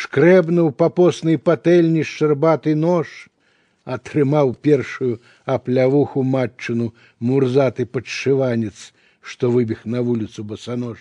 [0.05, 3.07] шкрэбнуў па поснай патэльні шчарбаты нож,
[3.95, 10.99] атрымаў першую аплявуху матчыну мурзаты падшыванец, што выбег на вуліцу басанож.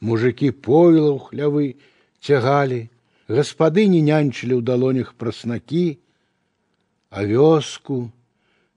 [0.00, 1.74] Мужыкі пойлаў хлявы
[2.20, 2.80] цягалі,
[3.28, 5.98] гаспадыні нянчылі ў далонях праснакі,
[7.10, 8.10] а вёску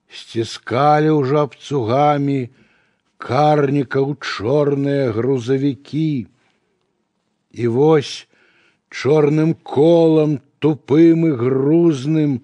[0.08, 2.40] сціскалі ўжо абцугамі
[3.22, 6.26] карнікаў чорныя грузавікі.
[7.52, 8.28] І вось
[8.90, 12.34] чорным колам тупым і грузным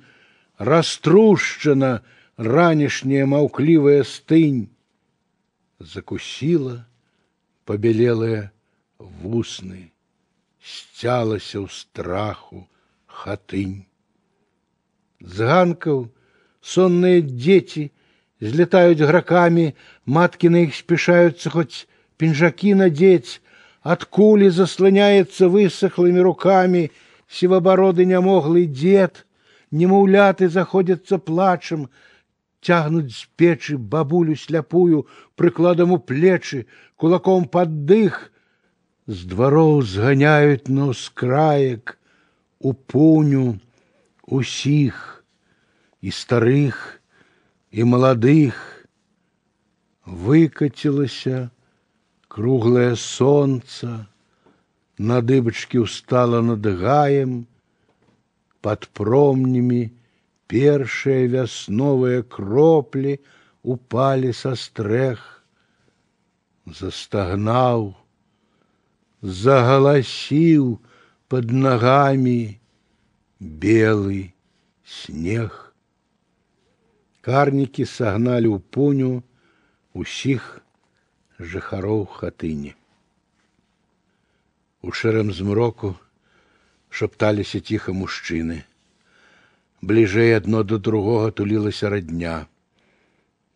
[0.59, 2.01] раструшчана
[2.39, 4.67] ранішняя маўклівая стынь
[5.79, 6.87] закусіла
[7.69, 8.51] пабелелыя
[8.99, 9.93] вусны
[10.63, 12.65] сцялася ў страху
[13.07, 13.85] хатынь
[15.21, 16.07] з ганкаў
[16.73, 17.85] сонныя дзеці
[18.41, 19.67] злетаюць гракамі
[20.19, 21.87] маткі на іх спешаюцца хоць
[22.19, 23.39] пінжакі надзець
[23.83, 26.93] от кули заслоняется высохлыми руками
[27.29, 29.27] сивобородый нямоглый дед,
[29.71, 31.91] немаўляты заходятся плачем,
[32.61, 35.07] тягнуть з печы бабулю сляпую
[35.37, 38.33] прыкладам у плечы, кулаком под дых,
[39.07, 41.97] з двароў зганяюць на ўскраек
[42.61, 43.57] у пуню
[44.29, 45.25] усіх
[46.05, 47.01] і старых
[47.73, 48.59] і маладых
[50.05, 51.49] выкацілася
[52.33, 54.09] Круглое солнце
[54.99, 57.47] на дыбочке устало над гаем,
[58.61, 59.93] под промнями
[60.47, 63.21] першие вясновые кропли
[63.63, 65.45] упали со стрех.
[66.67, 67.97] Застагнаў,
[69.23, 70.81] загаласіў
[71.29, 72.61] под ногами
[73.41, 74.35] белый
[74.85, 75.75] снег.
[77.23, 79.25] Карники согнали у пуню
[79.93, 80.61] усіх
[81.39, 82.75] жыхароў хатыні.
[84.83, 85.95] У шэрым змроку
[86.91, 88.63] шапталіся ціха мужчыны.
[89.83, 92.47] Бліжэй адно да другога тулілася радня.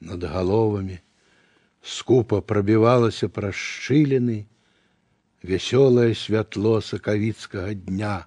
[0.00, 0.98] Над галовамі
[1.82, 4.46] скупа прабівалася праз шчыліны
[5.42, 8.26] вясёлае святло сакавіцкага дня.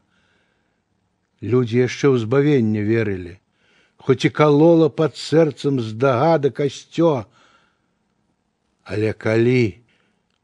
[1.41, 3.39] Людзі яшчэ ў збавенне верылі,
[3.95, 7.23] хоць і калола пад сэрцам здагада касцё,
[8.83, 9.79] але калі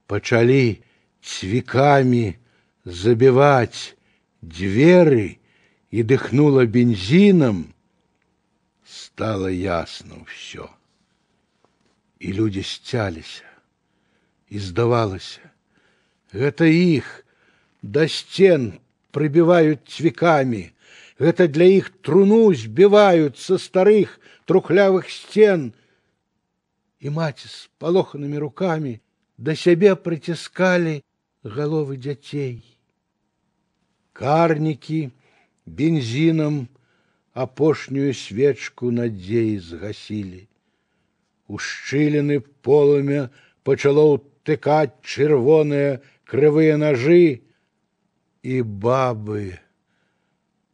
[0.09, 0.81] пачалі
[1.21, 2.35] цвікамі
[2.85, 3.93] забіваць
[4.41, 5.37] дзверы
[5.91, 7.69] і дыхнула бензінам,
[8.83, 10.67] стало ясно ўсё.
[12.19, 13.45] І людзі сцяліся,
[14.49, 15.45] і здавалася,
[16.33, 17.25] гэта іх
[17.81, 18.81] да сцен
[19.11, 20.69] прыбіваюць цвікамі,
[21.21, 25.73] гэта для іх труну збіваюць са старых трухлявых сцен,
[27.05, 29.01] и мать с полоханными руками
[29.37, 31.03] до себя притискали
[31.43, 32.77] головы детей.
[34.13, 35.11] Карники
[35.65, 36.69] бензином
[37.33, 40.47] апошнюю свечку надзеі згасілі.
[41.47, 43.31] Ушчылены полымя
[43.63, 47.43] пачало ўтыкаць чырвоныя крывыя ножи,
[48.43, 49.59] и бабы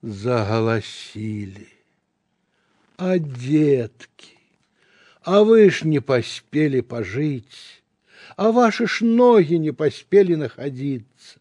[0.02, 1.68] загаласілі.
[2.98, 4.31] А детки
[5.25, 7.83] А вы ж не поспели пожить,
[8.37, 11.41] а ваши ж ноги не поспели находиться,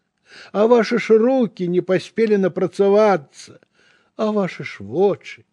[0.52, 3.60] а ваши ж руки не поспели напрацавацца,
[4.18, 5.46] а ваши ж вочы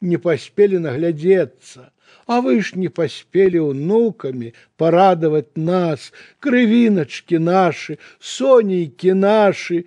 [0.00, 1.92] не поспели наглядеться,
[2.26, 9.86] а вы ж не поспели внуками порадовать нас, крывиночки наши, сонейки наши,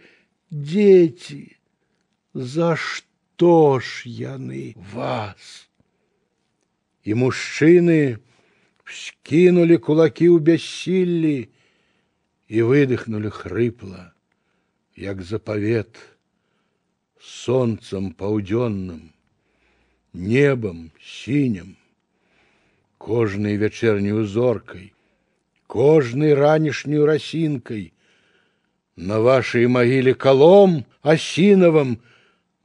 [0.50, 1.57] дети.
[2.34, 5.69] За что ж яны вас?
[7.03, 8.19] И мужчины
[8.85, 11.51] скинули кулаки у бессилли
[12.47, 14.13] и выдохнули хрипло,
[14.95, 15.97] як заповед,
[17.19, 19.11] солнцем паўдзённым,
[20.13, 21.77] небом синим,
[22.97, 24.94] кожнай вечернюю зоркой,
[25.67, 27.94] кожнай ранешнюю росинкой,
[28.95, 32.00] на вашей могиле колом осиновом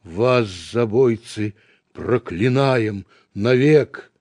[0.04, 1.54] вас, забойцы,
[1.92, 3.04] проклинаем
[3.34, 4.12] навек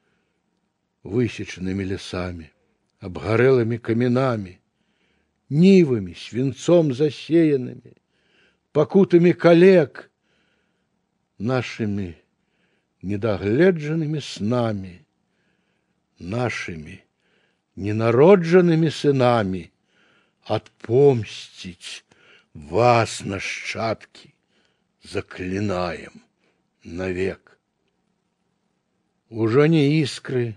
[1.07, 2.51] высеченными лесами,
[2.99, 4.59] обгорелыми каменами,
[5.49, 7.95] нивами, свинцом засеянными,
[8.73, 10.11] покутами коллег,
[11.37, 12.17] нашими
[13.01, 15.05] недогледженными снами,
[16.19, 17.05] нашими
[17.75, 19.71] ненародженными сынами
[20.43, 22.03] отпомстить
[22.53, 24.33] вас, нащадки,
[25.03, 26.21] заклинаем
[26.83, 27.59] навек.
[29.29, 30.55] Уже не искры,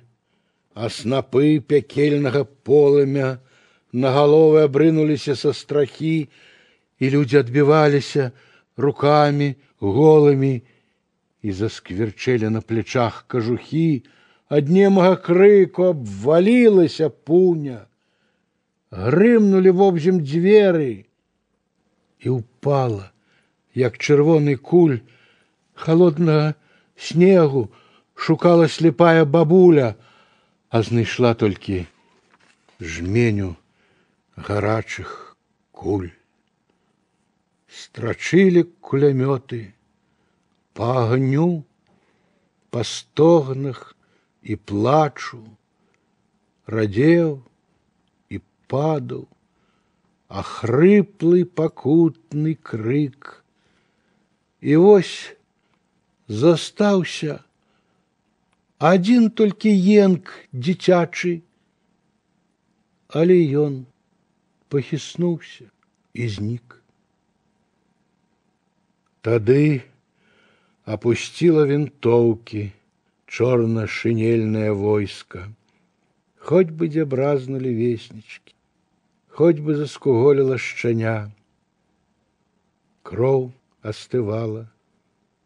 [0.80, 3.40] а снопы пекельного полымя.
[3.92, 6.30] На головы обрынулись со страхи,
[6.98, 8.16] и люди отбивались
[8.76, 10.64] руками голыми.
[11.42, 14.04] И заскверчели на плечах кожухи,
[14.48, 17.86] однемага крыку обвалилася пуня,
[18.90, 21.06] грымнули в общем дзверы
[22.18, 23.12] и упала,
[23.74, 25.02] як чырвоны куль
[25.74, 26.56] холодного
[26.96, 27.70] снегу
[28.14, 29.96] шукала слепая бабуля,
[30.70, 31.86] а знайшла толькі
[32.78, 33.56] жменю
[34.36, 35.36] гарачых
[35.72, 36.10] куль.
[37.66, 39.74] Страчили кулеметы
[40.72, 41.64] по огню,
[42.70, 43.96] по стогнах
[44.42, 45.44] и плачу,
[46.66, 47.42] радел
[48.28, 49.28] и падал,
[50.28, 53.44] а хрыплый покутный крик.
[54.60, 55.34] И вось
[56.28, 57.44] застаўся
[58.79, 61.41] один только енк дзіцячы,
[63.09, 63.85] але ён
[64.67, 65.71] пахіснуўся
[66.13, 66.83] і знік.
[69.21, 69.83] Тады
[70.85, 72.73] опустила винтовки
[73.25, 75.49] черно-шинельное войско.
[76.37, 78.53] Хоть бы где бразнули вестнички,
[79.27, 81.31] хоть бы заскуголила щеня.
[83.01, 83.51] Кроў
[83.81, 84.71] остывала,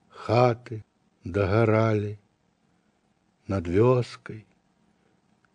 [0.10, 0.84] хаты
[1.24, 2.20] догорали,
[3.48, 4.46] над вёской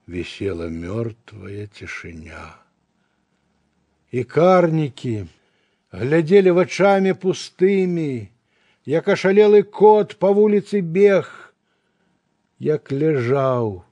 [0.07, 2.57] висела мертвая тишиня.
[4.11, 5.27] И карники
[5.93, 8.31] глядели вачами пустыми,
[8.85, 11.55] як ашалелы кот по вуліцы бег,
[12.59, 13.85] як ляжаў,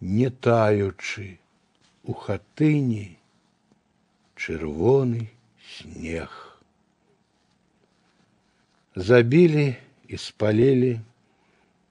[0.00, 1.38] не таючы
[2.02, 3.16] у хатыні
[4.36, 5.28] чырвоны
[5.60, 6.60] снег.
[8.96, 9.76] Забілі
[10.08, 11.00] і спалілі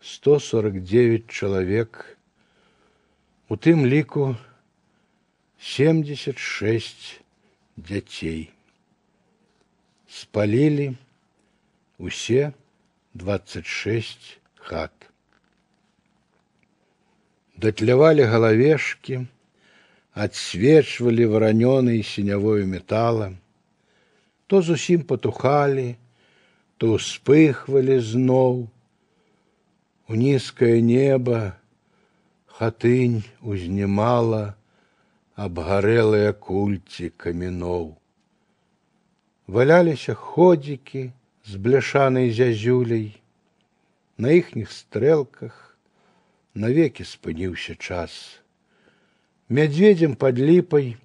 [0.03, 2.17] 149 чалавек,
[3.49, 4.35] у тым ліку
[5.59, 7.21] 76
[7.77, 8.51] дзяцей.
[10.07, 10.95] Спалілі
[11.97, 12.53] усе
[13.13, 14.91] 26 хат.
[17.57, 19.27] Дотлявали головешки,
[20.13, 23.33] отсвечивали вороненой синявою металла,
[24.47, 25.97] то зусім потухали,
[26.77, 28.69] то успыхвали зноў.
[30.07, 31.53] У низкое небо
[32.59, 34.55] хатынь узнімала
[35.39, 37.95] абгарэлыя кульці каміноў.
[39.47, 41.11] Валяліся ходзікі,
[41.45, 43.15] з бляшанай зязюляй,
[44.17, 45.77] на іхніх стрэлках
[46.53, 48.41] навекі спыніўся час.
[49.49, 50.97] Мядзведзем пад ліпай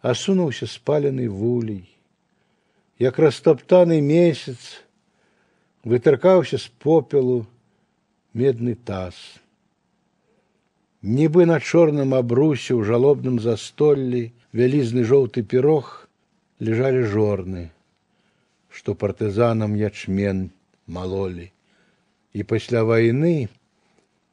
[0.00, 1.84] асунуўся спалены вулей,
[2.98, 4.80] як растаптаны месяц
[5.84, 7.44] вытыркаўся з попелу
[8.32, 9.14] медны таз.
[11.02, 16.08] Нібы на чорным абрусе ў жалобным застоллі вялізны жоўты пірог
[16.60, 17.70] лежалі жорны
[18.74, 20.50] што партызанам ячмен
[20.86, 21.50] малолі.
[22.34, 23.48] І пасля вайны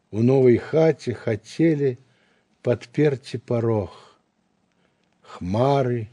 [0.10, 1.92] у новай хаце хацелі
[2.66, 3.94] падперці парог.
[5.34, 6.08] Хмары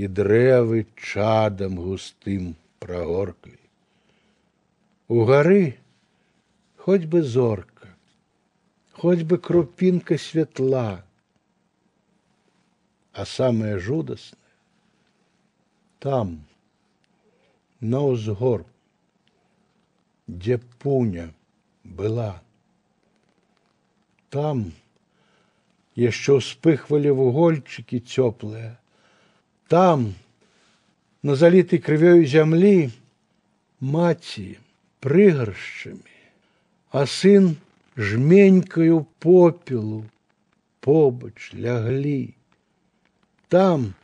[0.00, 3.60] і дрэвы чадам густым прагорклі.
[5.12, 5.76] У гары
[6.88, 7.88] хоць бы зорка,
[8.92, 11.02] хоць бы крупінка святла,
[13.12, 14.44] а самае жудаснае
[16.04, 16.44] там,
[17.80, 18.66] на ўзгор
[20.28, 21.30] дзе пуня
[21.84, 22.44] была.
[24.28, 24.60] Там
[25.96, 28.76] яшчэ ўспыхвалі вугольчыкі цёплыя.
[29.72, 30.12] Там,
[31.24, 32.92] на залітай крывёю зямлі,
[33.80, 34.60] маці
[35.00, 36.17] прыгаршчамі,
[36.90, 37.56] а сын
[37.96, 40.04] жменькаю попелу
[40.80, 42.34] побач ляглі.
[43.48, 43.94] Там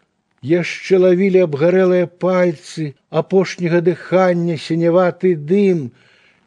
[0.43, 5.91] яшчэ лавілі абгарэлыя пальцы апошняга дыхання сіняваты дым,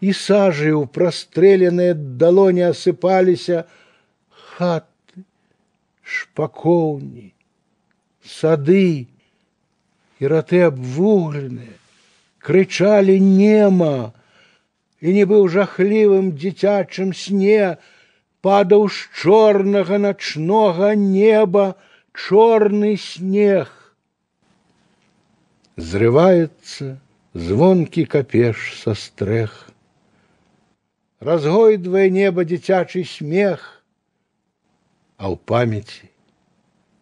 [0.03, 3.63] і сажы ў прастрэленыя далоні асыпаліся
[4.55, 5.23] хаты,
[6.03, 7.31] шпакоўні,
[8.19, 9.07] сады
[10.19, 11.77] і раты абвугленыя,
[12.43, 14.11] крычалі нема,
[15.03, 17.75] і нібы ў жахлівым дзіцячым сне
[18.39, 21.63] падаў з чорнага начнога неба
[22.15, 23.67] чорны снег.
[25.75, 26.95] Зрываецца
[27.35, 29.51] звонкі капеш са стрэх.
[31.19, 33.65] Разгойдвае неба дзіцячы смех,
[35.19, 36.07] а ў памяці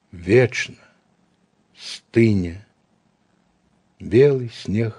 [0.09, 0.81] вечна
[1.77, 2.55] стыне
[4.01, 4.97] белы снег,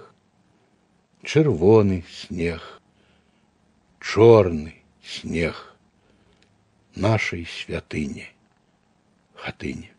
[1.27, 2.63] чырвоны снег
[4.00, 4.74] чорны
[5.04, 5.56] снег
[6.96, 8.26] нашай святыні
[9.36, 9.92] хатыні